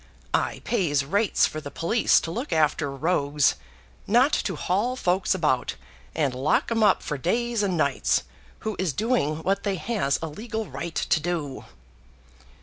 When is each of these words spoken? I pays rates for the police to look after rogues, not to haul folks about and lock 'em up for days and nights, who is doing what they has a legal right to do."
I 0.33 0.61
pays 0.63 1.05
rates 1.05 1.45
for 1.45 1.61
the 1.61 1.69
police 1.69 2.19
to 2.21 2.31
look 2.31 2.51
after 2.51 2.89
rogues, 2.89 3.53
not 4.07 4.31
to 4.45 4.55
haul 4.55 4.95
folks 4.95 5.35
about 5.35 5.75
and 6.15 6.33
lock 6.33 6.71
'em 6.71 6.81
up 6.81 7.03
for 7.03 7.19
days 7.19 7.61
and 7.61 7.77
nights, 7.77 8.23
who 8.61 8.75
is 8.79 8.93
doing 8.93 9.43
what 9.43 9.61
they 9.61 9.75
has 9.75 10.17
a 10.23 10.27
legal 10.27 10.65
right 10.65 10.95
to 10.95 11.19
do." 11.19 11.65